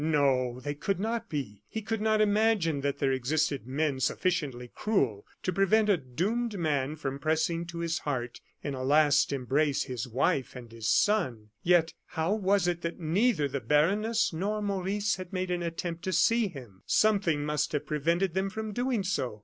[0.03, 5.27] No, they could not be; he could not imagine that there existed men sufficiently cruel
[5.43, 10.07] to prevent a doomed man from pressing to his heart, in a last embrace, his
[10.07, 11.51] wife and his son.
[11.61, 16.13] Yet, how was it that neither the baroness nor Maurice had made an attempt to
[16.13, 16.81] see him!
[16.87, 19.39] Something must have prevented them from doing so.